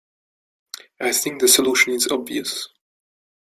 I 0.99 1.11
think 1.11 1.39
the 1.41 1.47
solution 1.47 1.93
is 1.93 2.07
obvious. 2.07 2.69